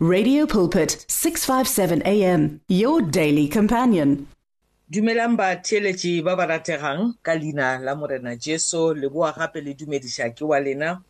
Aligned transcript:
Radio 0.00 0.46
Pulpit 0.46 1.04
657 1.08 2.02
AM 2.06 2.60
your 2.68 3.02
daily 3.02 3.48
companion. 3.48 4.28
dumelang 4.86 5.34
batheletši 5.34 6.22
ba 6.22 6.36
ba 6.36 6.46
rategang 6.46 7.18
ka 7.18 7.34
leina 7.34 7.82
la 7.82 7.98
morena 7.98 8.36
jesu. 8.38 8.94
Leboa 8.94 9.34
gape 9.34 9.58
le 9.58 9.74
dumediša 9.74 10.30
ke 10.38 10.46
wa 10.46 10.62
lena 10.62 11.02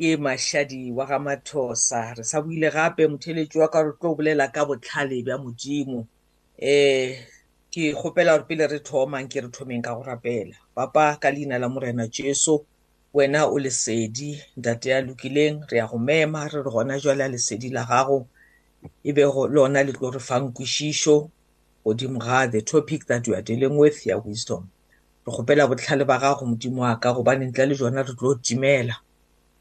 ke 0.00 0.16
mašadi 0.16 0.88
wa 0.88 1.04
ga 1.04 1.18
mathosa. 1.20 2.16
Re 2.16 2.24
sa 2.24 2.40
buile 2.40 2.72
gape 2.72 3.04
motheletši 3.12 3.60
wa 3.60 3.68
ka 3.68 3.84
re 3.84 3.92
tlo 4.00 4.16
bolela 4.16 4.48
ka 4.48 4.64
botlhale 4.64 5.20
bja 5.20 5.36
modimo. 5.36 6.08
Um 6.56 7.12
ke 7.68 7.92
kgopela 7.92 8.40
gore 8.40 8.48
pele 8.48 8.64
re 8.72 8.80
thomang 8.80 9.28
ke 9.28 9.44
re 9.44 9.52
thomeng 9.52 9.84
ka 9.84 9.92
go 9.92 10.00
rapela. 10.00 10.56
Papa 10.74 11.20
ka 11.20 11.28
leina 11.28 11.60
la 11.60 11.68
morena 11.68 12.08
jesu. 12.08 12.56
Wena 13.14 13.46
o 13.46 13.58
lesedi 13.58 14.42
ntate 14.56 14.90
ya 14.90 15.00
lokileng 15.00 15.64
re 15.68 15.78
ya 15.78 15.86
go 15.86 15.98
mema 15.98 16.48
re 16.48 16.62
re 16.62 16.70
gona 16.70 16.98
jwale 17.00 17.28
lesedi 17.28 17.70
la 17.70 17.84
gago. 17.84 18.26
E 19.04 19.12
be 19.12 19.22
lona 19.22 19.82
le 19.82 19.92
tlo 19.92 20.10
re 20.10 20.20
fang 20.20 20.52
kwešišo 20.52 21.30
godimo 21.84 22.18
ga 22.18 22.46
the 22.46 22.62
topic 22.62 23.06
that 23.06 23.26
we 23.28 23.34
are 23.34 23.42
dealing 23.42 23.76
with 23.76 24.06
ya 24.06 24.16
wisdom. 24.18 24.68
Re 25.26 25.32
kgopela 25.32 25.66
botlhale 25.66 26.06
ba 26.06 26.18
gago 26.18 26.46
modimo 26.46 26.82
wa 26.82 26.96
ka 26.96 27.12
gobane 27.12 27.46
ntle 27.46 27.66
le 27.66 27.74
jona 27.74 28.02
re 28.02 28.14
tlo 28.14 28.34
timela. 28.34 28.96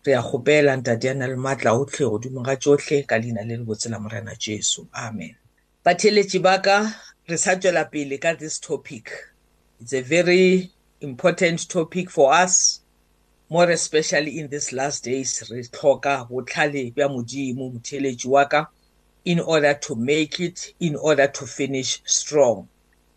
Re 0.06 0.14
a 0.14 0.22
kgopela 0.22 0.78
ntate 0.78 1.08
ya 1.08 1.14
na 1.14 1.28
le 1.28 1.36
maatla 1.36 1.74
otlhe 1.74 2.06
godimo 2.06 2.42
ga 2.42 2.56
tsotlhe 2.56 3.08
ka 3.08 3.18
leina 3.18 3.44
le 3.44 3.58
le 3.58 3.64
botse 3.64 3.90
la 3.90 4.00
morena 4.00 4.36
jesu. 4.36 4.88
Amen. 4.94 5.36
Batheletši 5.84 6.40
ba 6.40 6.62
ka 6.62 6.94
re 7.28 7.38
sa 7.38 7.56
tswela 7.56 7.86
pele 7.92 8.18
ka 8.18 8.34
this 8.36 8.60
topic. 8.60 9.12
It's 9.82 9.94
a 9.94 10.02
very 10.02 10.72
important 11.02 11.68
topic 11.70 12.10
for 12.10 12.34
us. 12.34 12.79
More 13.50 13.72
especially 13.72 14.40
in 14.40 14.48
these 14.48 14.72
last 14.74 15.04
days 15.04 15.50
re 15.50 15.64
tlhoka 15.64 16.28
botlhale 16.30 16.94
bja 16.94 17.10
modimo 17.10 17.70
motheletši 17.74 18.28
wa 18.28 18.46
ka 18.46 18.68
in 19.26 19.40
order 19.40 19.74
to 19.74 19.96
make 19.96 20.40
it 20.40 20.74
in 20.80 20.96
order 20.96 21.28
to 21.28 21.46
finish 21.46 22.02
strong. 22.06 22.68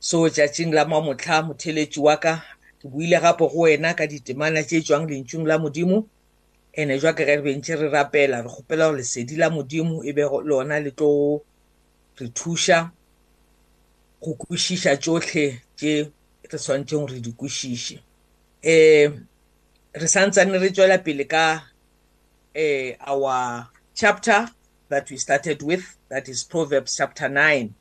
So 0.01 0.29
tšatšing 0.29 0.73
la 0.73 0.85
mamotlha 0.85 1.43
motheletši 1.45 1.99
wa 1.99 2.17
ka 2.17 2.43
ke 2.81 2.89
buile 2.89 3.21
gape 3.21 3.39
go 3.39 3.61
wena 3.69 3.95
ka 3.95 4.07
ditemana 4.07 4.65
tše 4.65 4.81
tšwang 4.81 5.07
lentšung 5.07 5.47
la 5.47 5.59
modimo 5.59 6.09
ene 6.73 6.99
jwa 6.99 7.13
ke 7.13 7.27
ge 7.27 7.37
re 7.37 7.43
bentše 7.43 7.77
re 7.77 7.89
rapela 7.93 8.43
re 8.43 8.49
kgopela 8.49 8.89
gore 8.89 8.99
lesedi 9.05 9.37
la 9.37 9.51
modimo 9.51 10.03
e 10.03 10.13
be 10.13 10.23
lona 10.23 10.81
le 10.81 10.91
tlo 10.91 11.43
re 12.17 12.29
thuša 12.29 12.91
go 14.23 14.35
kwešiša 14.35 14.97
tšotlhe 14.97 15.61
tše 15.77 16.09
re 16.51 16.59
swantšeng 16.59 17.07
re 17.13 17.21
di 17.21 17.33
kwešiše. 17.33 18.01
um 18.65 19.29
re 19.95 20.09
santsane 20.09 20.59
re 20.59 20.71
tswela 20.71 20.99
pele 21.05 21.25
ka 21.25 21.65
um 22.57 22.93
our 23.07 23.69
chapter 23.95 24.49
that 24.89 25.11
we 25.11 25.17
started 25.17 25.63
with, 25.63 25.97
that 26.09 26.29
is 26.29 26.45
Proverbs 26.45 26.97
chapter 26.97 27.29
9. 27.29 27.75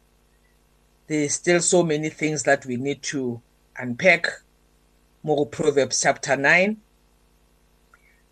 There's 1.07 1.33
still 1.33 1.61
so 1.61 1.83
many 1.83 2.09
things 2.09 2.43
that 2.43 2.65
we 2.65 2.77
need 2.77 3.01
to 3.03 3.41
unpack. 3.77 4.27
More 5.23 5.45
Proverbs 5.45 6.01
chapter 6.01 6.35
9. 6.35 6.77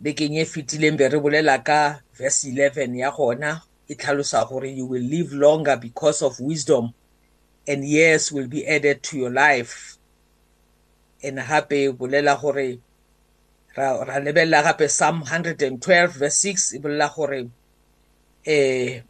Bekeng 0.02 0.36
e 0.36 0.44
fetileng 0.44 0.96
be 0.96 1.08
re 1.08 1.18
bolela 1.18 1.64
ka 1.64 2.00
verse 2.12 2.44
11 2.44 2.98
ya 2.98 3.10
gona 3.10 3.62
e 3.88 3.94
tlhalosa 3.94 4.48
gore 4.48 4.68
you 4.68 4.86
will 4.86 5.02
live 5.02 5.32
longer 5.32 5.76
because 5.76 6.22
of 6.22 6.40
wisdom 6.40 6.92
and 7.66 7.84
years 7.84 8.32
will 8.32 8.48
be 8.48 8.66
added 8.66 9.02
to 9.02 9.16
your 9.16 9.30
life. 9.30 9.96
And 11.22 11.38
hape 11.38 11.96
bolela 11.96 12.40
gore 12.40 12.80
ra, 13.76 14.04
ra 14.04 14.18
lebelela 14.20 14.62
gape 14.62 14.88
Psalm 14.88 15.22
112 15.22 16.18
verse 16.18 16.36
6 16.36 16.74
e 16.74 16.78
bolela 16.78 17.08
gore 17.14 17.40
uh, 17.42 19.02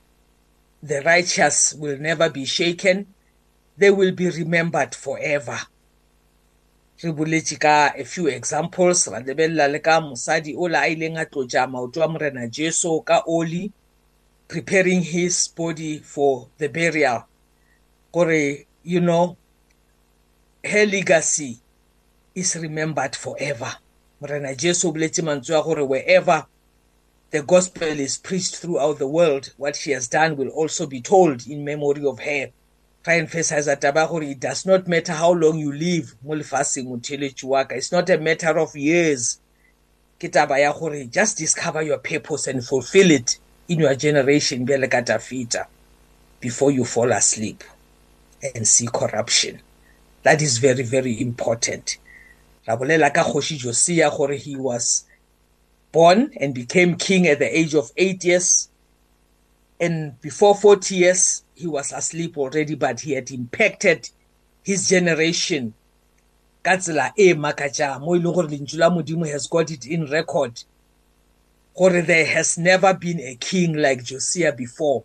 the 0.83 1.03
righteous 1.05 1.75
will 1.75 1.99
never 1.99 2.29
be 2.31 2.45
shaken 2.45 3.07
they 3.77 3.91
will 3.91 4.13
be 4.13 4.29
remembered 4.29 4.95
forever. 4.95 5.59
Re 7.03 7.13
boletše 7.13 7.59
ka 7.59 7.93
a 7.97 8.05
few 8.05 8.27
examples 8.29 9.09
ra 9.09 9.21
lebelela 9.21 9.73
le 9.73 9.79
ka 9.81 10.01
mosadi 10.01 10.55
o 10.55 10.69
la 10.69 10.85
a 10.85 10.93
ileng 10.93 11.17
a 11.17 11.25
tlotša 11.25 11.65
maoto 11.65 12.05
a 12.05 12.09
morena 12.09 12.49
jesu 12.49 13.01
ka 13.01 13.23
oli 13.27 13.73
preparing 14.49 15.01
his 15.01 15.49
body 15.49 15.99
for 15.99 16.49
the 16.59 16.69
burial. 16.69 17.25
Gore 18.13 18.67
you 18.85 19.01
know 19.01 19.37
her 20.63 20.85
legacy 20.85 21.57
is 22.35 22.57
remembered 22.57 23.17
forever. 23.17 23.73
Morena 24.21 24.55
jesu 24.55 24.89
o 24.89 24.93
boletše 24.93 25.23
mantswe 25.23 25.57
a 25.59 25.63
gore 25.63 25.83
wherever 25.83 26.47
the 27.31 27.43
gospel 27.43 28.01
is 28.01 28.19
preached 28.19 28.57
throughout 28.57 28.99
the 28.99 29.07
world, 29.07 29.53
what 29.57 29.77
she 29.77 29.93
has 29.93 30.09
done 30.09 30.37
will 30.37 30.49
also 30.49 30.87
be 30.87 31.01
told 31.01 31.47
in 31.47 31.65
memory 31.65 32.05
of 32.05 32.19
her. 32.19 32.51
Ra 33.07 33.15
emphasize 33.15 33.67
taba 33.67 34.09
gore 34.09 34.25
it 34.25 34.41
does 34.41 34.67
not 34.67 34.89
matter 34.89 35.13
how 35.13 35.33
long 35.33 35.59
you 35.59 35.73
live 35.73 36.15
mo 36.25 36.35
lefatsheng 36.35 36.87
motheletši 36.87 37.45
wa 37.45 37.65
ka. 37.65 37.77
It's 37.77 37.93
not 37.93 38.11
a 38.11 38.19
matter 38.19 38.59
of 38.59 38.75
years. 38.75 39.39
Ke 40.19 40.29
taba 40.31 40.59
ya 40.61 40.73
gore 40.73 41.05
just 41.05 41.39
discover 41.39 41.83
your 41.83 41.99
purpose 41.99 42.49
and 42.49 42.65
fulfill 42.65 43.11
it 43.13 43.39
in 43.69 43.79
your 43.79 43.95
generation 43.95 44.67
bjale 44.67 44.91
ka 44.91 45.01
tafita 45.01 45.67
before 46.41 46.73
you 46.73 46.85
fall 46.85 47.13
asleep 47.13 47.63
and 48.55 48.67
see 48.67 48.89
corruption. 48.89 49.61
That 50.25 50.43
is 50.43 50.59
very, 50.59 50.83
very 50.83 51.21
important. 51.21 51.97
Ra 52.71 52.77
bolela 52.77 53.13
ka 53.13 53.25
kgoši 53.25 53.59
Josia 53.59 54.17
gore 54.17 54.37
he 54.37 54.55
was 54.55 55.05
born 55.91 56.31
and 56.41 56.55
became 56.55 56.95
king 56.97 57.27
at 57.27 57.41
the 57.41 57.59
age 57.59 57.75
of 57.75 57.91
eight 57.97 58.25
years. 58.25 58.69
And 59.81 60.21
before 60.21 60.55
40 60.55 60.95
years, 60.95 61.43
he 61.57 61.67
was 61.67 61.91
asleep 61.91 62.39
already, 62.39 62.77
but 62.77 63.01
he 63.01 63.13
had 63.15 63.33
impacted 63.33 64.09
his 64.63 64.89
generation. 64.89 65.75
ka 66.63 66.77
tsela 66.77 67.13
e 67.17 67.35
makatša 67.35 68.01
mo 68.01 68.15
e 68.15 68.21
leng 68.21 68.35
gore 68.35 68.47
lentšu 68.47 68.79
la 68.79 68.91
modimo 68.91 69.27
has 69.27 69.49
got 69.49 69.71
it 69.71 69.87
in 69.87 70.05
record 70.07 70.63
gore 71.75 72.03
there 72.03 72.27
has 72.27 72.59
never 72.59 72.93
been 72.93 73.19
a 73.19 73.35
king 73.37 73.73
like 73.73 74.05
josiah 74.05 74.53
before 74.53 75.03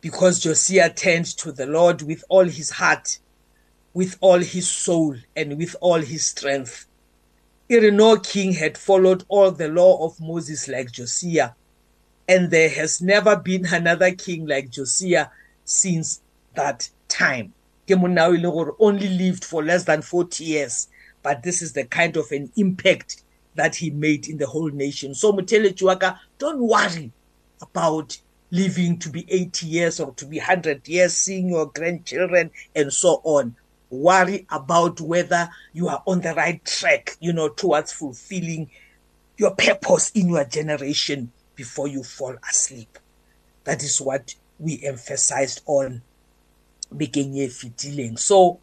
because 0.00 0.40
josiah 0.40 0.88
turned 0.88 1.26
to 1.26 1.52
the 1.52 1.66
lord 1.66 2.00
with 2.00 2.24
all 2.30 2.46
his 2.46 2.70
heart 2.70 3.18
with 3.94 4.16
all 4.20 4.38
his 4.38 4.68
soul 4.68 5.16
and 5.36 5.58
with 5.58 5.76
all 5.80 6.00
his 6.00 6.24
strength 6.24 6.86
no 7.80 8.18
king 8.18 8.52
had 8.52 8.76
followed 8.76 9.24
all 9.28 9.50
the 9.50 9.68
law 9.68 10.04
of 10.04 10.20
Moses 10.20 10.68
like 10.68 10.92
Josiah, 10.92 11.52
and 12.28 12.50
there 12.50 12.68
has 12.68 13.00
never 13.00 13.36
been 13.36 13.66
another 13.66 14.14
king 14.14 14.46
like 14.46 14.70
Josiah 14.70 15.28
since 15.64 16.20
that 16.54 16.90
time. 17.08 17.52
only 17.90 19.08
lived 19.08 19.44
for 19.44 19.62
less 19.64 19.84
than 19.84 20.02
40 20.02 20.44
years, 20.44 20.88
but 21.22 21.42
this 21.42 21.62
is 21.62 21.72
the 21.72 21.84
kind 21.84 22.16
of 22.16 22.30
an 22.30 22.50
impact 22.56 23.22
that 23.54 23.76
he 23.76 23.90
made 23.90 24.28
in 24.28 24.38
the 24.38 24.46
whole 24.46 24.70
nation. 24.70 25.14
So 25.14 25.32
Mutele 25.32 25.74
Chuaka, 25.74 26.18
don't 26.38 26.60
worry 26.60 27.12
about 27.60 28.18
living 28.50 28.98
to 28.98 29.08
be 29.08 29.24
80 29.30 29.66
years 29.66 30.00
or 30.00 30.12
to 30.14 30.26
be 30.26 30.38
100 30.38 30.86
years, 30.88 31.14
seeing 31.14 31.48
your 31.48 31.66
grandchildren 31.66 32.50
and 32.74 32.92
so 32.92 33.20
on 33.24 33.56
worry 33.92 34.46
about 34.50 35.00
whether 35.00 35.48
you 35.72 35.88
are 35.88 36.02
on 36.06 36.20
the 36.22 36.34
right 36.34 36.64
track, 36.64 37.16
you 37.20 37.32
know, 37.32 37.48
towards 37.48 37.92
fulfilling 37.92 38.70
your 39.36 39.54
purpose 39.54 40.10
in 40.10 40.30
your 40.30 40.44
generation 40.44 41.30
before 41.54 41.88
you 41.88 42.02
fall 42.02 42.34
asleep. 42.48 42.98
That 43.64 43.82
is 43.82 44.00
what 44.00 44.34
we 44.58 44.82
emphasized 44.82 45.62
on 45.66 46.02
bekeng 46.92 47.36
e 47.36 47.48
fetileng. 47.48 48.18
So, 48.18 48.60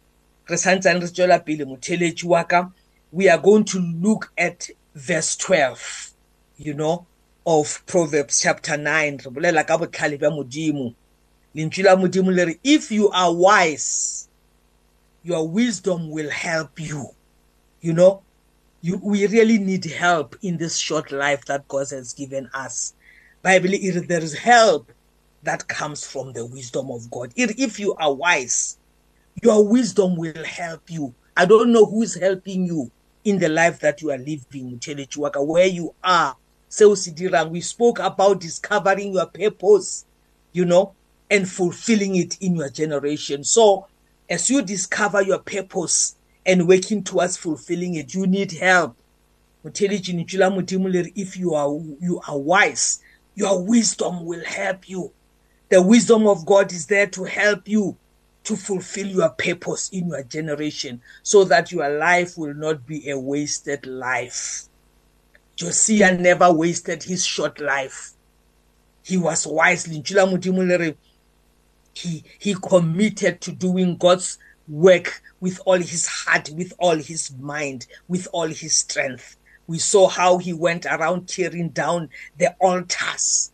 re 0.48 0.56
santsane 0.56 1.00
re 1.00 1.08
tswela 1.08 1.44
pele 1.44 1.64
motheletši 1.64 2.24
wa 2.24 2.42
ka, 2.44 2.70
we 3.12 3.28
are 3.28 3.38
going 3.38 3.64
to 3.64 3.78
look 3.78 4.32
at 4.36 4.68
verse 4.94 5.36
12, 5.36 6.12
you 6.58 6.74
know, 6.74 7.06
of 7.46 7.84
Proverbs 7.86 8.40
chapter 8.40 8.76
9. 8.76 9.20
Re 9.24 9.30
bolela 9.30 9.66
ka 9.66 9.78
botlhale 9.78 10.18
bja 10.18 10.30
modimo. 10.30 10.94
Lentswe 11.54 11.84
la 11.84 11.96
modimo 11.96 12.34
le 12.34 12.46
re, 12.46 12.60
if 12.64 12.90
you 12.90 13.10
are 13.10 13.32
wise, 13.32 14.28
your 15.22 15.48
wisdom 15.48 16.10
will 16.10 16.30
help 16.30 16.80
you. 16.80 17.10
You 17.80 17.92
know, 17.92 18.22
you, 18.82 18.98
we 19.02 19.26
really 19.26 19.58
need 19.58 19.84
help 19.84 20.36
in 20.42 20.56
this 20.56 20.76
short 20.76 21.12
life 21.12 21.44
that 21.46 21.68
God 21.68 21.90
has 21.90 22.12
given 22.12 22.48
us. 22.54 22.94
Bible, 23.42 23.70
if 23.72 24.06
there 24.06 24.20
is 24.20 24.34
help 24.34 24.92
that 25.42 25.66
comes 25.68 26.06
from 26.06 26.32
the 26.32 26.44
wisdom 26.44 26.90
of 26.90 27.10
God. 27.10 27.32
If 27.36 27.80
you 27.80 27.94
are 27.94 28.12
wise, 28.12 28.78
your 29.42 29.66
wisdom 29.66 30.16
will 30.16 30.44
help 30.44 30.90
you. 30.90 31.14
I 31.36 31.46
don't 31.46 31.72
know 31.72 31.86
who 31.86 32.02
is 32.02 32.14
helping 32.14 32.66
you 32.66 32.90
in 33.24 33.38
the 33.38 33.48
life 33.48 33.80
that 33.80 34.02
you 34.02 34.10
are 34.10 34.18
living, 34.18 34.78
Chelechuaka, 34.78 35.44
where 35.44 35.66
you 35.66 35.94
are. 36.02 36.36
So 36.68 36.92
Sidirang, 36.92 37.50
we 37.50 37.60
spoke 37.60 37.98
about 37.98 38.40
discovering 38.40 39.14
your 39.14 39.26
purpose, 39.26 40.04
you 40.52 40.64
know, 40.64 40.94
and 41.30 41.48
fulfilling 41.48 42.16
it 42.16 42.36
in 42.40 42.56
your 42.56 42.68
generation. 42.68 43.44
So 43.44 43.86
as 44.30 44.48
you 44.48 44.62
discover 44.62 45.20
your 45.22 45.40
purpose 45.40 46.16
and 46.46 46.68
working 46.68 47.02
towards 47.02 47.36
fulfilling 47.36 47.96
it, 47.96 48.14
you 48.14 48.26
need 48.26 48.52
help. 48.52 48.96
If 49.64 49.80
you 51.36 51.54
are 51.54 51.80
you 52.00 52.20
are 52.26 52.38
wise, 52.38 53.02
your 53.34 53.62
wisdom 53.62 54.24
will 54.24 54.44
help 54.44 54.88
you. 54.88 55.12
The 55.68 55.82
wisdom 55.82 56.26
of 56.26 56.46
God 56.46 56.72
is 56.72 56.86
there 56.86 57.08
to 57.08 57.24
help 57.24 57.68
you 57.68 57.96
to 58.44 58.56
fulfill 58.56 59.06
your 59.06 59.28
purpose 59.30 59.90
in 59.90 60.08
your 60.08 60.22
generation 60.22 61.02
so 61.22 61.44
that 61.44 61.72
your 61.72 61.88
life 61.98 62.38
will 62.38 62.54
not 62.54 62.86
be 62.86 63.10
a 63.10 63.18
wasted 63.18 63.86
life. 63.86 64.64
Josiah 65.56 66.16
never 66.16 66.50
wasted 66.50 67.02
his 67.02 67.26
short 67.26 67.60
life. 67.60 68.12
He 69.02 69.18
was 69.18 69.46
wisely. 69.46 70.02
He, 71.94 72.24
he 72.38 72.54
committed 72.54 73.40
to 73.42 73.52
doing 73.52 73.96
God's 73.96 74.38
work 74.68 75.22
with 75.40 75.60
all 75.66 75.78
his 75.78 76.06
heart, 76.06 76.50
with 76.50 76.72
all 76.78 76.96
his 76.96 77.32
mind, 77.38 77.86
with 78.08 78.28
all 78.32 78.46
his 78.46 78.74
strength. 78.74 79.36
We 79.66 79.78
saw 79.78 80.08
how 80.08 80.38
he 80.38 80.52
went 80.52 80.86
around 80.86 81.28
tearing 81.28 81.70
down 81.70 82.10
the 82.38 82.54
altars, 82.60 83.52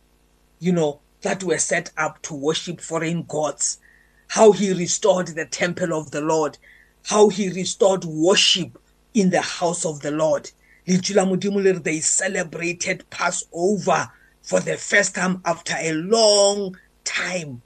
you 0.59 0.71
know, 0.71 0.99
that 1.21 1.43
were 1.43 1.57
set 1.57 1.91
up 1.97 2.21
to 2.23 2.33
worship 2.33 2.81
foreign 2.81 3.23
gods, 3.23 3.79
how 4.27 4.51
he 4.51 4.73
restored 4.73 5.27
the 5.27 5.45
temple 5.45 5.93
of 5.93 6.11
the 6.11 6.21
Lord, 6.21 6.57
how 7.05 7.29
he 7.29 7.49
restored 7.49 8.03
worship 8.05 8.77
in 9.13 9.29
the 9.29 9.41
house 9.41 9.85
of 9.85 10.01
the 10.01 10.11
Lord. 10.11 10.51
They 10.85 11.99
celebrated 11.99 13.09
Passover 13.09 14.11
for 14.41 14.59
the 14.59 14.77
first 14.77 15.15
time 15.15 15.41
after 15.43 15.75
a 15.77 15.93
long 15.93 16.77
time. 17.03 17.61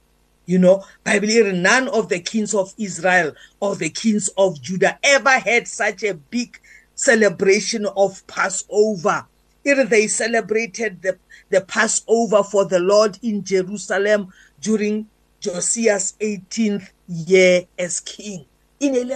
You 0.46 0.58
know, 0.58 0.84
Bible 1.04 1.52
none 1.52 1.88
of 1.88 2.08
the 2.08 2.20
kings 2.20 2.54
of 2.54 2.74
Israel 2.76 3.32
or 3.60 3.76
the 3.76 3.90
kings 3.90 4.28
of 4.36 4.60
Judah 4.60 4.98
ever 5.02 5.38
had 5.38 5.68
such 5.68 6.02
a 6.02 6.14
big 6.14 6.58
celebration 6.94 7.86
of 7.96 8.26
Passover. 8.26 9.26
Here 9.62 9.84
they 9.84 10.08
celebrated 10.08 11.02
the, 11.02 11.18
the 11.50 11.60
Passover 11.60 12.42
for 12.42 12.64
the 12.64 12.80
Lord 12.80 13.18
in 13.22 13.44
Jerusalem 13.44 14.32
during 14.60 15.06
Josiah's 15.40 16.14
18th 16.20 16.90
year 17.06 17.62
as 17.78 18.00
king. 18.00 18.44
In 18.80 19.12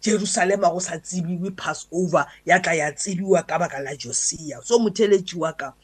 Jerusalem 0.00 0.60
go 0.60 0.78
sa 0.78 0.98
tsibiwe 1.02 1.50
Passover 1.56 2.26
ya 2.46 2.62
tla 2.62 2.74
ya 2.74 2.92
tsibiwa 2.92 3.42
ka 3.42 3.58
baka 3.58 3.82
la 3.82 3.96
Josiah. 3.96 4.62
So 4.62 4.78
motheletši 4.78 5.34
wa 5.34 5.52
ka 5.52 5.74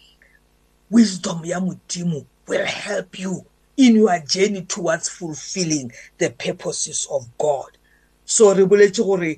wisdom 0.91 1.45
ya 1.45 1.59
modimo 1.59 2.25
will 2.47 2.67
help 2.67 3.19
you 3.19 3.44
in 3.77 3.97
your 3.97 4.19
journey 4.21 4.62
towards 4.62 5.09
fulfilling 5.09 5.93
the 6.19 6.31
purposes 6.31 7.06
of 7.11 7.27
God. 7.39 7.79
So 8.25 8.55
re 8.55 8.65
boletse 8.65 9.05
gore 9.05 9.37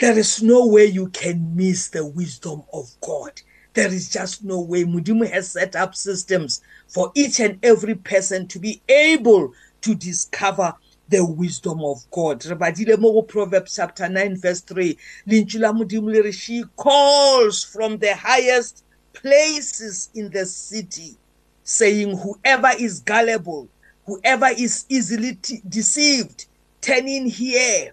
there 0.00 0.18
is 0.18 0.42
no 0.42 0.66
way 0.66 0.86
you 0.86 1.08
can 1.08 1.54
miss 1.54 1.88
the 1.88 2.04
wisdom 2.04 2.64
of 2.72 2.90
God. 3.00 3.40
There 3.74 3.92
is 3.92 4.10
just 4.10 4.42
no 4.42 4.60
way. 4.60 4.84
Mudimu 4.84 5.30
has 5.30 5.50
set 5.50 5.76
up 5.76 5.94
systems 5.94 6.62
for 6.88 7.12
each 7.14 7.38
and 7.38 7.58
every 7.64 7.94
person 7.94 8.48
to 8.48 8.58
be 8.58 8.82
able 8.88 9.52
to 9.82 9.94
discover 9.94 10.74
the 11.08 11.24
wisdom 11.24 11.80
of 11.84 12.04
God. 12.10 12.40
Rebadile 12.40 12.98
mo 12.98 13.22
Proverbs 13.22 13.76
chapter 13.76 14.08
9 14.08 14.36
verse 14.36 14.62
3. 14.62 14.98
Linchula 15.28 15.72
mudimu 15.72 16.32
she 16.32 16.64
calls 16.76 17.62
from 17.62 17.98
the 17.98 18.14
highest 18.16 18.84
places 19.12 20.10
in 20.14 20.28
the 20.30 20.44
city 20.44 21.16
saying 21.64 22.18
whoever 22.18 22.70
is 22.78 23.00
gullible, 23.00 23.68
whoever 24.06 24.48
is 24.56 24.84
easily 24.88 25.38
deceived, 25.68 26.46
turn 26.80 27.08
in 27.08 27.26
here. 27.26 27.92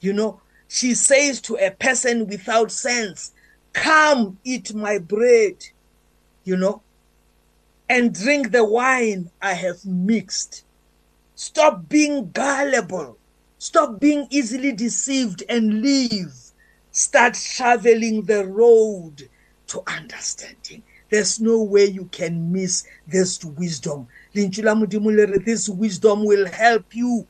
You 0.00 0.12
know, 0.12 0.40
she 0.68 0.94
says 0.94 1.40
to 1.42 1.56
a 1.56 1.70
person 1.70 2.26
without 2.28 2.70
sense, 2.70 3.32
Come 3.72 4.38
eat 4.44 4.74
my 4.74 4.98
bread, 4.98 5.64
you 6.44 6.56
know, 6.56 6.82
and 7.88 8.14
drink 8.14 8.52
the 8.52 8.64
wine 8.64 9.30
I 9.40 9.54
have 9.54 9.84
mixed. 9.84 10.64
Stop 11.34 11.88
being 11.88 12.30
gullible. 12.32 13.16
Stop 13.58 13.98
being 14.00 14.26
easily 14.30 14.72
deceived 14.72 15.42
and 15.48 15.82
leave. 15.82 16.32
Start 16.92 17.34
traveling 17.34 18.22
the 18.22 18.44
road 18.46 19.28
to 19.68 19.82
understanding. 19.86 20.82
There's 21.10 21.40
no 21.40 21.62
way 21.62 21.86
you 21.86 22.06
can 22.12 22.52
miss 22.52 22.84
this 23.06 23.44
wisdom. 23.44 24.08
This 24.34 25.68
wisdom 25.68 26.24
will 26.24 26.46
help 26.46 26.94
you, 26.94 27.26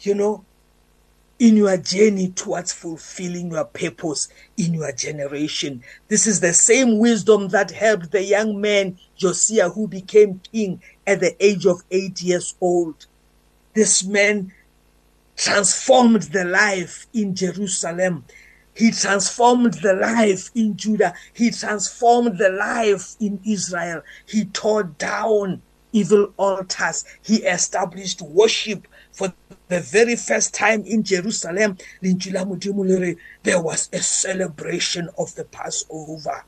you 0.00 0.14
know, 0.14 0.44
in 1.40 1.56
your 1.56 1.76
journey 1.78 2.28
towards 2.28 2.72
fulfilling 2.72 3.50
your 3.50 3.64
purpose 3.64 4.28
in 4.58 4.74
your 4.74 4.92
generation. 4.92 5.82
This 6.08 6.26
is 6.26 6.40
the 6.40 6.52
same 6.52 6.98
wisdom 6.98 7.48
that 7.48 7.70
helped 7.70 8.12
the 8.12 8.22
young 8.22 8.60
man 8.60 8.98
Josiah 9.16 9.70
who 9.70 9.88
became 9.88 10.40
king 10.52 10.82
at 11.06 11.20
the 11.20 11.34
age 11.44 11.64
of 11.66 11.82
eight 11.90 12.20
years 12.22 12.54
old. 12.60 13.06
This 13.74 14.04
man 14.04 14.52
transformed 15.34 16.24
the 16.24 16.44
life 16.44 17.06
in 17.14 17.34
Jerusalem. 17.34 18.26
He 18.74 18.90
transformed 18.92 19.74
the 19.74 19.94
life 19.94 20.50
in 20.54 20.76
Judah. 20.76 21.14
He 21.34 21.50
transformed 21.50 22.38
the 22.38 22.48
life 22.50 23.16
in 23.20 23.40
Israel. 23.44 24.02
He 24.26 24.44
tore 24.46 24.84
down 24.84 25.62
evil 25.92 26.32
altars. 26.36 27.04
He 27.22 27.36
established 27.38 28.22
worship 28.22 28.86
for 29.12 29.32
the 29.68 29.80
very 29.80 30.16
first 30.16 30.54
time 30.54 30.84
in 30.84 31.02
Jerusalem. 31.02 31.78
There 32.00 33.60
was 33.60 33.88
a 33.92 34.00
celebration 34.00 35.08
of 35.18 35.34
the 35.34 35.44
Passover. 35.44 36.44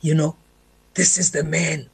You 0.00 0.14
know, 0.14 0.36
this 0.94 1.18
is 1.18 1.32
the 1.32 1.44
man. 1.44 1.90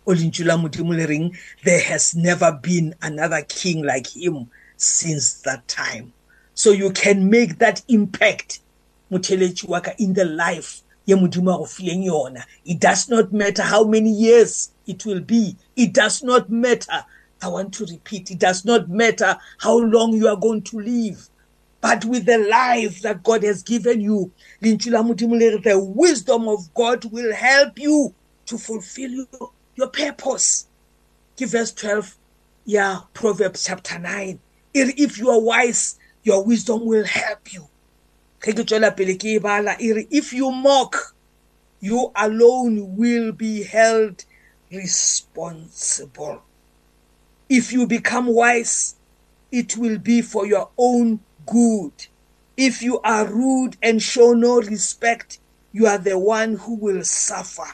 There 1.64 1.80
has 1.80 2.14
never 2.14 2.52
been 2.52 2.94
another 3.02 3.42
king 3.42 3.82
like 3.84 4.14
him 4.14 4.50
since 4.76 5.32
that 5.42 5.66
time. 5.66 6.12
So 6.54 6.70
you 6.72 6.90
can 6.90 7.28
make 7.30 7.58
that 7.58 7.82
impact 7.88 8.60
motheletši 9.10 9.68
wa 9.68 9.80
ka 9.80 9.92
in 9.98 10.14
the 10.14 10.24
life 10.24 10.82
ye 11.06 11.14
modimo 11.14 11.54
a 11.54 11.58
go 11.58 11.64
fileng 11.64 12.04
yona. 12.04 12.44
It 12.64 12.80
does 12.80 13.08
not 13.08 13.32
matter 13.32 13.62
how 13.62 13.84
many 13.84 14.10
years 14.10 14.70
it 14.86 15.06
will 15.06 15.20
be. 15.20 15.56
It 15.76 15.92
does 15.92 16.22
not 16.22 16.50
matter. 16.50 17.04
I 17.40 17.48
want 17.48 17.74
to 17.74 17.86
repeat 17.86 18.30
it 18.30 18.38
does 18.38 18.64
not 18.64 18.88
matter 18.88 19.36
how 19.58 19.78
long 19.78 20.14
you 20.14 20.26
are 20.28 20.36
going 20.36 20.62
to 20.62 20.80
live. 20.80 21.28
But 21.80 22.04
with 22.04 22.24
the 22.26 22.38
life 22.38 23.02
that 23.02 23.22
god 23.22 23.44
has 23.44 23.62
given 23.62 24.00
you 24.00 24.32
the 24.60 25.92
wisdom 25.94 26.48
of 26.48 26.74
god 26.74 27.04
will 27.04 27.34
help 27.34 27.78
you 27.78 28.14
to 28.46 28.58
fulfill 28.58 29.10
your, 29.10 29.50
your 29.76 29.88
purpose. 29.88 30.66
Give 31.36 31.50
verse 31.50 31.72
12 31.72 32.16
yeah 32.64 33.00
proverbs 33.14 33.64
chapter 33.64 33.98
9 33.98 34.40
if 34.74 35.18
you 35.18 35.30
are 35.30 35.40
wise 35.40 35.98
your 36.24 36.42
wisdom 36.44 36.84
will 36.84 37.04
help 37.04 37.52
you. 37.52 37.68
If 38.48 40.32
you 40.32 40.50
mock 40.52 41.14
you 41.80 42.12
alone 42.14 42.96
will 42.96 43.32
be 43.32 43.64
held 43.64 44.24
responsible. 44.72 46.42
If 47.48 47.72
you 47.72 47.86
become 47.86 48.26
wise 48.26 48.94
it 49.50 49.76
will 49.76 49.98
be 49.98 50.22
for 50.22 50.46
your 50.46 50.70
own 50.78 51.20
good. 51.46 51.92
If 52.56 52.82
you 52.82 53.00
are 53.00 53.26
rude 53.26 53.76
and 53.82 54.00
show 54.00 54.32
no 54.32 54.60
respect 54.60 55.38
you 55.72 55.86
are 55.86 55.98
the 55.98 56.16
one 56.18 56.54
who 56.54 56.74
will 56.76 57.04
suffer. 57.04 57.68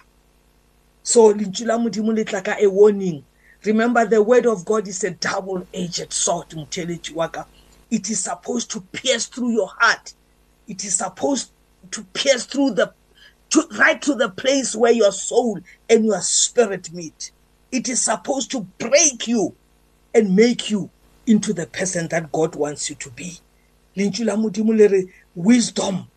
So 1.03 1.35
lentšu 1.35 1.67
la 1.67 1.79
modimo 1.79 2.15
le 2.15 2.25
tla 2.25 2.43
ka 2.43 2.57
a 2.59 2.67
warning. 2.67 3.25
Remember 3.65 4.07
the 4.07 4.23
word 4.23 4.47
of 4.47 4.65
god 4.65 4.89
is 4.89 5.05
a 5.05 5.11
double 5.11 5.67
edged 5.75 6.13
sword 6.13 6.49
motheletši 6.49 7.15
wa 7.15 7.29
ka. 7.29 7.45
It 7.91 8.09
is 8.11 8.25
supposed 8.25 8.71
to 8.71 8.81
pierce 8.81 9.27
through 9.27 9.51
your 9.53 9.69
heart. 9.79 10.15
It 10.69 10.85
is 10.85 10.97
supposed 10.97 11.51
to 11.91 12.05
pierce 12.15 12.45
through 12.45 12.73
the 12.73 12.93
to, 13.51 13.63
right 13.79 14.01
to 14.03 14.15
the 14.15 14.31
place 14.31 14.75
where 14.75 14.93
your 14.93 15.13
soul 15.13 15.59
and 15.91 16.07
your 16.07 16.21
spirit 16.23 16.93
meet. 16.93 17.33
It 17.71 17.89
is 17.89 18.03
supposed 18.03 18.51
to 18.53 18.61
break 18.79 19.29
you 19.29 19.55
and 20.15 20.35
make 20.35 20.71
you 20.71 20.91
into 21.27 21.53
the 21.53 21.67
person 21.67 22.09
that 22.09 22.33
God 22.33 22.55
wants 22.55 22.89
you 22.89 22.97
to 22.97 23.11
be. 23.11 23.39
Wisdom 25.35 26.09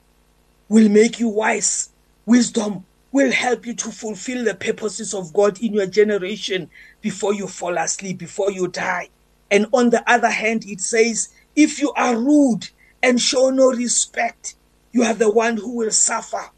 will 0.69 0.89
make 0.89 1.19
you 1.19 1.27
wise. 1.27 1.89
Wisdom 2.25 2.85
will 3.11 3.31
help 3.31 3.65
you 3.65 3.73
to 3.73 3.91
fulfill 3.91 4.43
the 4.43 4.55
purposes 4.55 5.13
of 5.13 5.33
God 5.33 5.61
in 5.61 5.73
your 5.73 5.87
generation 5.87 6.69
before 7.01 7.33
you 7.33 7.47
fall 7.47 7.77
asleep, 7.77 8.17
before 8.17 8.51
you 8.51 8.67
die. 8.67 9.09
And 9.51 9.67
on 9.73 9.89
the 9.89 10.09
other 10.09 10.29
hand, 10.29 10.65
it 10.65 10.81
says, 10.81 11.29
if 11.55 11.79
you 11.79 11.91
are 11.93 12.17
rude 12.17 12.67
and 13.05 13.21
show 13.21 13.51
no 13.51 13.67
respect, 13.67 14.55
you 14.91 15.03
are 15.03 15.13
the 15.13 15.31
one 15.31 15.57
who 15.57 15.77
will 15.77 15.91
suffer. 15.91 16.49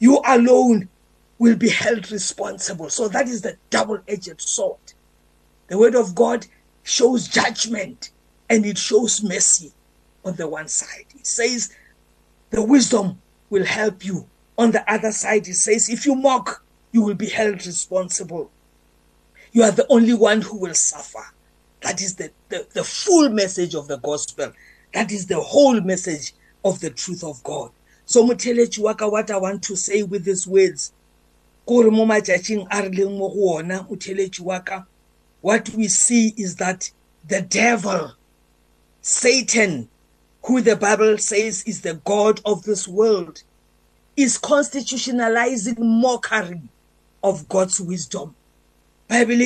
You 0.00 0.22
alone 0.26 0.88
will 1.38 1.56
be 1.56 1.68
held 1.70 2.10
responsible. 2.10 2.90
So 2.90 3.08
that 3.08 3.28
is 3.28 3.42
the 3.42 3.58
double 3.70 4.00
edged 4.08 4.40
sword. 4.40 4.94
The 5.68 5.78
word 5.78 5.94
of 5.94 6.14
God 6.14 6.46
shows 6.82 7.28
judgment 7.28 8.10
and 8.48 8.66
it 8.66 8.78
shows 8.78 9.22
mercy 9.22 9.72
on 10.24 10.36
the 10.36 10.48
one 10.48 10.68
side. 10.68 11.06
It 11.18 11.26
says 11.26 11.74
the 12.50 12.62
wisdom 12.62 13.20
will 13.50 13.66
help 13.66 14.04
you. 14.04 14.26
On 14.58 14.72
the 14.72 14.90
other 14.92 15.12
side, 15.12 15.48
it 15.48 15.54
says 15.54 15.90
if 15.90 16.06
you 16.06 16.14
mock, 16.14 16.64
you 16.92 17.02
will 17.02 17.14
be 17.14 17.28
held 17.28 17.66
responsible. 17.66 18.50
you 19.52 19.62
are 19.62 19.70
the 19.72 19.86
only 19.90 20.14
one 20.14 20.42
who 20.42 20.58
will 20.58 20.74
suffer. 20.74 21.24
That 21.82 22.02
is 22.02 22.16
the, 22.16 22.30
the, 22.48 22.66
the 22.74 22.84
full 22.84 23.30
message 23.30 23.74
of 23.74 23.88
the 23.88 23.98
gospel. 23.98 24.52
That 24.92 25.12
is 25.12 25.26
the 25.26 25.40
whole 25.40 25.80
message 25.80 26.34
of 26.64 26.80
the 26.80 26.90
truth 26.90 27.24
of 27.24 27.42
God. 27.42 27.70
So 28.04 28.26
motheletši 28.26 28.80
wa 28.80 28.94
ka 28.94 29.08
what 29.08 29.30
I 29.30 29.36
want 29.36 29.62
to 29.64 29.76
say 29.76 30.02
with 30.02 30.24
these 30.24 30.46
words 30.46 30.92
gore 31.66 31.90
mo 31.90 32.04
matšatšing 32.04 32.66
a 32.70 32.82
re 32.82 32.90
leng 32.90 33.16
mo 33.16 33.28
go 33.28 33.58
ona 33.58 33.84
motheletši 33.84 34.40
wa 34.40 34.58
ka 34.58 34.84
what 35.40 35.68
we 35.70 35.86
see 35.86 36.34
is 36.36 36.56
that 36.56 36.90
the 37.28 37.40
devil 37.40 38.12
Satan 39.00 39.88
who 40.42 40.60
the 40.60 40.74
Bible 40.74 41.18
says 41.18 41.62
is 41.64 41.82
the 41.82 41.94
God 42.04 42.40
of 42.44 42.64
this 42.64 42.88
world 42.88 43.42
is 44.16 44.38
constitutionalizing 44.38 45.78
mockery 45.78 46.62
of 47.22 47.48
God's 47.48 47.80
wisdom. 47.80 48.34
Bible 49.06 49.40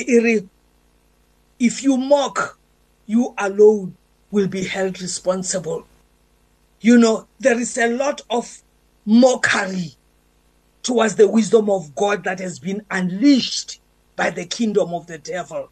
if 1.58 1.82
you 1.82 1.96
mock, 1.96 2.58
you 3.06 3.34
alone 3.38 3.96
will 4.30 4.48
be 4.48 4.64
held 4.64 5.00
responsible. 5.00 5.86
You 6.80 6.98
know, 6.98 7.26
there 7.38 7.58
is 7.58 7.78
a 7.78 7.88
lot 7.88 8.20
of 8.30 8.62
mockery 9.06 9.94
towards 10.82 11.16
the 11.16 11.28
wisdom 11.28 11.70
of 11.70 11.94
God 11.94 12.24
that 12.24 12.40
has 12.40 12.58
been 12.58 12.84
unleashed 12.90 13.80
by 14.16 14.30
the 14.30 14.44
kingdom 14.44 14.92
of 14.92 15.06
the 15.06 15.18
devil. 15.18 15.70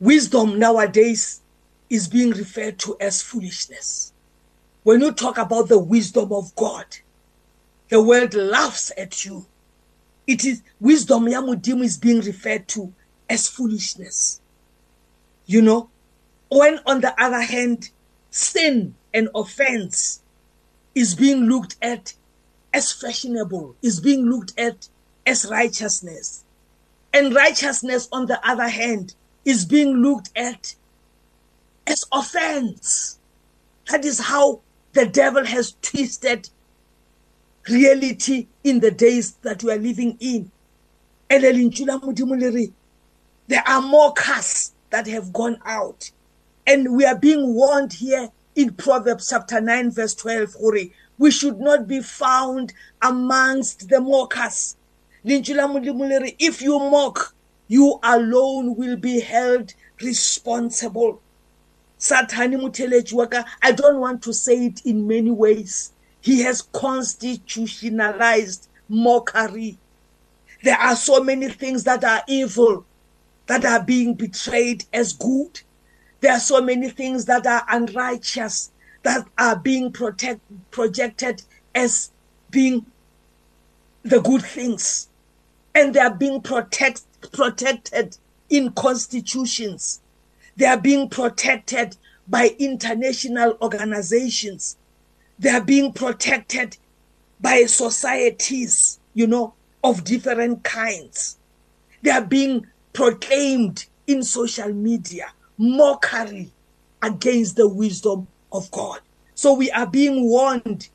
Wisdom 0.00 0.58
nowadays 0.58 1.42
is 1.90 2.08
being 2.08 2.30
referred 2.30 2.78
to 2.78 2.96
as 3.00 3.20
foolishness. 3.20 4.12
When 4.82 5.00
you 5.00 5.12
talk 5.12 5.36
about 5.36 5.68
the 5.68 5.78
wisdom 5.78 6.32
of 6.32 6.54
God, 6.54 6.86
the 7.90 8.00
world 8.00 8.32
laughs 8.34 8.90
at 8.96 9.24
you. 9.24 9.46
It 10.26 10.44
is 10.44 10.62
wisdom 10.80 11.24
Yamudim 11.24 11.82
is 11.82 11.98
being 11.98 12.20
referred 12.20 12.68
to 12.68 12.94
as 13.28 13.48
foolishness. 13.48 14.40
You 15.46 15.60
know, 15.60 15.90
when 16.50 16.80
on 16.84 17.00
the 17.00 17.14
other 17.22 17.40
hand, 17.40 17.90
sin 18.30 18.94
and 19.14 19.28
offense 19.34 20.20
is 20.94 21.14
being 21.14 21.46
looked 21.46 21.76
at 21.80 22.12
as 22.74 22.92
fashionable, 22.92 23.74
is 23.82 24.00
being 24.00 24.26
looked 24.26 24.52
at 24.58 24.88
as 25.26 25.46
righteousness. 25.50 26.44
And 27.12 27.34
righteousness, 27.34 28.08
on 28.12 28.26
the 28.26 28.38
other 28.48 28.68
hand, 28.68 29.16
is 29.44 29.64
being 29.64 29.96
looked 29.96 30.30
at 30.36 30.76
as 31.86 32.04
offense. 32.12 33.18
That 33.90 34.04
is 34.04 34.20
how 34.20 34.60
the 34.92 35.06
devil 35.06 35.44
has 35.44 35.74
twisted 35.82 36.48
reality 37.68 38.46
in 38.64 38.80
the 38.80 38.90
days 38.90 39.32
that 39.42 39.62
we 39.62 39.70
are 39.72 39.78
living 39.78 40.16
in. 40.20 40.50
There 41.28 41.52
are 43.66 43.82
more 43.82 44.12
casts 44.14 44.72
that 44.90 45.06
have 45.06 45.32
gone 45.32 45.58
out. 45.64 46.10
And 46.70 46.94
we 46.94 47.04
are 47.04 47.18
being 47.18 47.52
warned 47.52 47.94
here 47.94 48.30
in 48.54 48.74
Proverbs 48.74 49.30
chapter 49.30 49.60
9, 49.60 49.90
verse 49.90 50.14
12, 50.14 50.54
we 51.18 51.32
should 51.32 51.58
not 51.58 51.88
be 51.88 52.00
found 52.00 52.72
amongst 53.02 53.88
the 53.88 54.00
mockers. 54.00 54.76
If 55.24 56.62
you 56.62 56.78
mock, 56.78 57.34
you 57.66 57.98
alone 58.04 58.76
will 58.76 58.96
be 58.96 59.18
held 59.18 59.74
responsible. 60.00 61.20
Satani 61.98 62.54
mutheletši 62.54 63.14
waka, 63.14 63.44
I 63.60 63.72
don't 63.72 63.98
want 63.98 64.22
to 64.22 64.32
say 64.32 64.66
it 64.66 64.86
in 64.86 65.08
many 65.08 65.32
ways. 65.32 65.90
He 66.20 66.42
has 66.42 66.62
constitutionalized 66.62 68.68
mockery. 68.88 69.76
There 70.62 70.78
are 70.78 70.94
so 70.94 71.20
many 71.20 71.48
things 71.48 71.82
that 71.82 72.04
are 72.04 72.22
evil 72.28 72.86
that 73.46 73.64
are 73.64 73.82
being 73.82 74.14
betrayed 74.14 74.84
as 74.92 75.12
good. 75.12 75.62
There 76.20 76.32
are 76.32 76.40
so 76.40 76.60
many 76.60 76.90
things 76.90 77.24
that 77.26 77.46
are 77.46 77.64
unrighteous 77.68 78.70
that 79.02 79.26
are 79.38 79.56
being 79.56 79.92
protect, 79.92 80.40
projected 80.70 81.42
as 81.74 82.10
being 82.50 82.84
the 84.02 84.20
good 84.20 84.42
things. 84.42 85.08
And 85.74 85.94
they 85.94 86.00
are 86.00 86.14
being 86.14 86.40
protect, 86.42 87.02
protected 87.32 88.18
in 88.48 88.72
constitutions. 88.72 90.00
They 90.56 90.66
are 90.66 90.80
being 90.80 91.08
protected 91.08 91.96
by 92.28 92.54
international 92.58 93.56
organizations. 93.62 94.76
They 95.38 95.50
are 95.50 95.62
being 95.62 95.92
protected 95.92 96.76
by 97.40 97.64
societies, 97.64 98.98
you 99.14 99.26
know, 99.26 99.54
of 99.82 100.04
different 100.04 100.62
kinds. 100.64 101.38
They 102.02 102.10
are 102.10 102.24
being 102.24 102.66
proclaimed 102.92 103.86
in 104.06 104.22
social 104.22 104.72
media, 104.72 105.32
mockery 105.60 106.50
against 107.02 107.56
the 107.56 107.68
wisdom 107.68 108.26
of 108.50 108.70
God. 108.70 109.00
So 109.34 109.52
we 109.52 109.70
are 109.70 109.86
being 109.86 110.24
warned 110.24 110.88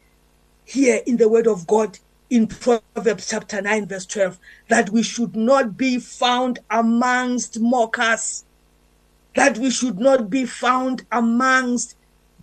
here 0.66 1.02
in 1.06 1.18
the 1.18 1.30
word 1.30 1.46
of 1.46 1.68
God 1.68 2.00
in 2.32 2.48
Proverbs 2.48 3.30
chapter 3.30 3.62
9, 3.62 3.86
verse 3.86 4.08
12, 4.08 4.40
that 4.70 4.90
we 4.90 5.04
should 5.04 5.36
not 5.36 5.78
be 5.78 6.00
found 6.00 6.58
amongst 6.72 7.60
mockers, 7.60 8.44
that 9.36 9.60
we 9.60 9.70
should 9.70 10.00
not 10.00 10.32
be 10.32 10.46
found 10.48 11.06
amongst 11.12 11.96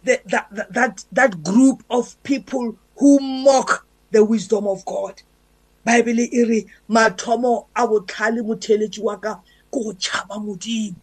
the, 0.04 0.20
that, 0.26 0.72
that, 0.72 1.04
that 1.10 1.42
group 1.42 1.82
of 1.90 2.20
people 2.22 2.76
who 2.98 3.18
mock 3.18 3.84
the 4.12 4.24
wisdom 4.24 4.68
of 4.68 4.84
God. 4.84 5.20
Bible 5.84 6.20
iri 6.20 6.66
mathomo 6.88 7.66
a 7.74 7.88
botlhale 7.88 8.42
motheletši 8.46 9.00
wa 9.00 9.16
ka 9.16 9.40
go 9.72 9.92
tšhaba 9.92 10.38
modimo 10.38 10.94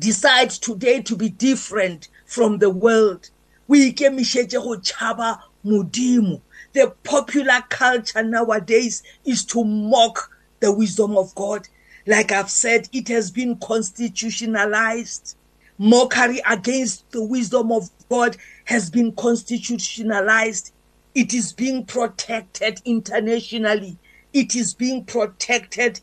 decide 0.00 0.48
today 0.50 1.02
to 1.02 1.14
be 1.14 1.28
different 1.28 2.08
from 2.24 2.58
the 2.58 2.70
world. 2.70 3.28
O 3.68 3.74
ikemišetše 3.74 4.62
go 4.62 4.76
tšhaba 4.76 5.38
modimo. 5.64 6.40
The 6.72 6.94
popular 7.04 7.62
culture 7.68 8.22
nowadays 8.22 9.02
is 9.24 9.44
to 9.46 9.62
mock 9.62 10.30
the 10.60 10.72
wisdom 10.72 11.16
of 11.16 11.34
god. 11.34 11.68
Like 12.06 12.32
i've 12.32 12.50
said 12.50 12.88
it 12.92 13.08
has 13.08 13.30
been 13.30 13.56
constitutionalized. 13.56 15.36
Mockery 15.78 16.40
against 16.48 17.10
the 17.10 17.22
wisdom 17.22 17.70
of 17.70 17.90
god 18.08 18.36
has 18.64 18.88
been 18.90 19.12
constitutionalized. 19.12 20.72
It 21.14 21.34
is 21.34 21.52
being 21.52 21.84
protected 21.84 22.80
internationally. 22.84 23.98
It 24.32 24.56
is 24.56 24.72
being 24.72 25.04
protected 25.04 26.00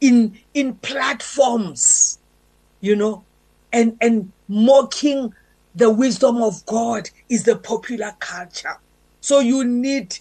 in 0.00 0.38
in 0.52 0.74
platforms 0.76 2.18
you 2.80 2.96
know. 2.96 3.24
And 3.72 3.96
and 4.00 4.32
mocking 4.48 5.32
the 5.74 5.90
wisdom 5.90 6.42
of 6.42 6.64
God 6.66 7.10
is 7.28 7.44
the 7.44 7.56
popular 7.56 8.14
culture. 8.18 8.78
So 9.20 9.40
you 9.40 9.64
need 9.64 10.18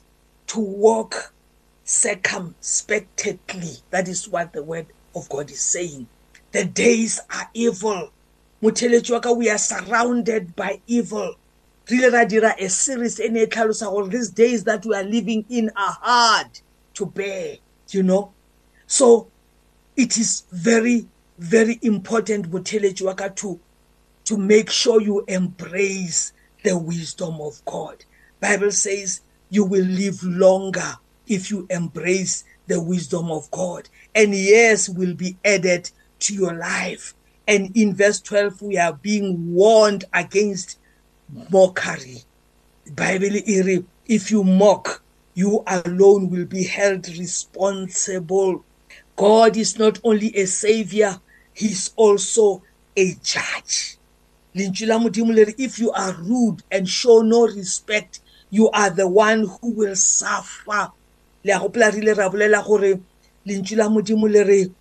to 0.47 0.59
walk 0.59 1.33
circumspectly. 1.83 3.77
That 3.91 4.07
is 4.07 4.27
what 4.27 4.53
the 4.53 4.63
word 4.63 4.87
of 5.15 5.29
God 5.29 5.49
is 5.49 5.61
saying. 5.61 6.07
The 6.51 6.65
days 6.65 7.19
are 7.31 7.49
evil. 7.53 8.11
Motheletsi 8.61 9.37
we 9.37 9.49
are 9.49 9.57
surrounded 9.57 10.55
by 10.55 10.81
evil. 10.87 11.35
Really 11.89 12.09
ra 12.09 12.25
dira 12.25 12.55
a 12.59 12.67
series 12.67 13.19
e 13.19 13.27
ne 13.29 13.43
e 13.43 13.45
tlhalosa 13.45 13.91
gore 13.91 14.07
these 14.07 14.29
days 14.31 14.63
that 14.63 14.85
we 14.85 14.95
are 14.95 15.03
living 15.03 15.45
in 15.49 15.69
are 15.75 15.97
hard 16.01 16.59
to 16.95 17.05
bear, 17.05 17.57
you 17.89 18.01
know. 18.01 18.33
So 18.87 19.27
it 19.95 20.17
is 20.17 20.43
very, 20.51 21.07
very 21.37 21.79
important, 21.81 22.49
Motheletsi 22.51 23.35
to 23.37 23.59
to 24.25 24.37
make 24.37 24.71
sure 24.71 25.01
you 25.01 25.23
embrace 25.27 26.33
the 26.63 26.77
wisdom 26.77 27.39
of 27.39 27.63
God. 27.65 28.03
Bible 28.39 28.71
says 28.71 29.21
you 29.49 29.63
will 29.63 29.85
live 29.85 30.23
longer 30.23 30.95
if 31.27 31.51
you 31.51 31.67
embrace 31.69 32.43
the 32.67 32.81
wisdom 32.81 33.29
of 33.29 33.49
God 33.51 33.87
and 34.15 34.33
years 34.33 34.89
will 34.89 35.13
be 35.13 35.37
added 35.45 35.91
to 36.19 36.33
your 36.33 36.53
life. 36.53 37.13
And 37.47 37.75
in 37.77 37.93
verse 37.93 38.19
12 38.21 38.63
we 38.63 38.77
are 38.79 38.93
being 38.93 39.53
warned 39.53 40.05
against 40.11 40.79
mockery. 41.51 42.23
Bible 42.95 43.29
if 44.07 44.31
you 44.31 44.43
mock 44.43 45.03
you 45.35 45.63
alone 45.67 46.29
will 46.29 46.45
be 46.45 46.63
held 46.63 47.07
responsible. 47.09 48.63
God 49.17 49.57
is 49.57 49.77
not 49.77 49.99
only 50.03 50.35
a 50.35 50.45
savior, 50.47 51.19
he's 51.55 51.91
also 51.95 52.61
a 52.95 53.13
judge. 53.23 53.97
Lentswe 54.55 54.87
la 54.87 54.99
modimo 54.99 55.33
le 55.33 55.45
re 55.45 55.55
if 55.57 55.79
you 55.79 55.91
are 55.91 56.13
rude 56.13 56.63
and 56.71 56.87
show 56.87 57.21
no 57.21 57.47
respect 57.47 58.19
you 58.49 58.69
are 58.69 58.89
the 58.89 59.07
one 59.07 59.47
who 59.47 59.71
will 59.71 59.95
suffer. 59.95 60.91
Le 61.43 61.53
a 61.53 61.59
gopola 61.59 61.91
re 61.91 61.99
ile 61.99 62.13
ra 62.15 62.29
bolela 62.29 62.63
gore 62.65 62.99
lentswe 63.47 63.77
la 63.77 63.89
modimo 63.89 64.31
le 64.31 64.43
re 64.45 64.71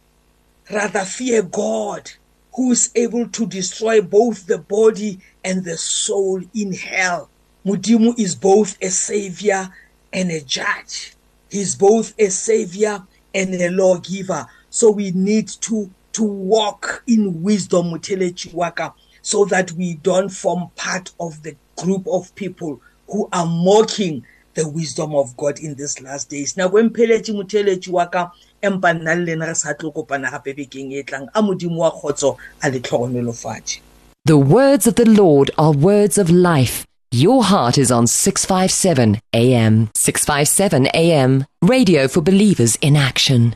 rather 0.71 1.05
fear 1.05 1.43
god 1.43 2.11
who 2.55 2.73
is 2.73 2.91
able 2.95 3.29
to 3.29 3.47
destroy 3.47 4.01
both 4.01 4.47
the 4.47 4.59
body 4.59 5.19
and 5.45 5.65
the 5.65 5.77
soul 5.77 6.41
in 6.55 6.73
hell. 6.73 7.29
Modimo 7.67 8.17
is 8.19 8.35
both 8.37 8.77
a 8.81 8.91
savior 8.91 9.73
and 10.13 10.31
a 10.31 10.41
judge. 10.41 11.15
He's 11.51 11.75
both 11.75 12.15
a 12.19 12.29
savior 12.31 13.03
and 13.35 13.55
a 13.55 13.71
lawgiver. 13.71 14.47
So 14.71 14.91
we 14.91 15.11
need 15.11 15.49
to 15.63 15.91
to 16.15 16.25
walk 16.25 17.03
in 17.07 17.43
wisdom 17.43 17.91
motheletši 17.91 18.51
wa 18.55 18.71
ka 18.71 18.95
so 19.23 19.45
that 19.45 19.73
we 19.73 19.99
don't 20.03 20.31
form 20.31 20.69
part 20.77 21.13
of 21.19 21.43
the 21.43 21.57
group 21.77 22.07
of 22.07 22.35
people 22.35 22.81
who 23.09 23.29
are 23.33 23.47
mocking 23.47 24.23
the 24.55 24.69
wisdom 24.69 25.15
of 25.15 25.37
God 25.37 25.59
in 25.59 25.75
these 25.75 26.01
last 26.01 26.31
days 26.31 26.57
nako 26.57 26.81
empheletše 26.81 27.33
motheletši 27.33 27.91
wa 27.91 28.07
ka 28.07 28.31
empa 28.63 28.93
nna 28.93 29.15
le 29.15 29.25
lena 29.25 29.47
re 29.47 29.55
sa 29.55 29.75
tlo 29.75 29.91
kopana 29.91 30.31
gape 30.31 30.55
bekeng 30.55 30.93
e 30.93 31.03
tlang 31.03 31.29
a 31.35 31.43
modimo 31.43 31.79
wa 31.79 31.91
kgotso 31.91 32.37
a 32.61 32.69
le 32.69 32.81
tlhogomelofatše 32.81 33.81
The 34.27 34.39
words 34.39 34.87
of 34.87 34.95
the 34.95 35.05
Lord 35.05 35.51
are 35.59 35.73
words 35.73 36.17
of 36.17 36.31
life. 36.31 36.87
Your 37.13 37.45
heart 37.45 37.77
is 37.77 37.93
on 37.93 38.07
657 38.07 39.21
AM. 39.35 39.91
657 39.95 40.87
AM. 40.95 41.45
Radio 41.61 42.09
for 42.09 42.23
believers 42.23 42.77
in 42.77 42.97
action. 42.97 43.55